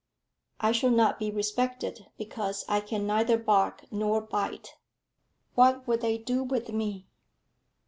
"I 0.59 0.71
shall 0.71 0.89
not 0.89 1.19
be 1.19 1.29
respected, 1.29 2.07
because 2.17 2.65
I 2.67 2.79
can 2.81 3.05
neither 3.05 3.37
bark 3.37 3.85
nor 3.91 4.19
bite. 4.19 4.73
What 5.53 5.85
will 5.87 5.99
they 5.99 6.17
do 6.17 6.41
with 6.43 6.69
me?" 6.69 7.05